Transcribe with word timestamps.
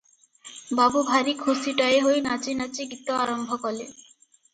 ବାବୁ 0.77 1.01
ଭାରି 1.09 1.35
ଖୁସିଟାଏ 1.41 1.99
ହୋଇ 2.05 2.23
ନାଚି 2.29 2.55
ନାଚି 2.63 2.87
ଗୀତ 2.95 3.19
ଆରମ୍ଭ 3.25 3.59
କଲେ। 3.67 3.87